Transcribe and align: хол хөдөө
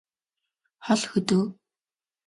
хол 0.85 1.01
хөдөө 1.11 1.43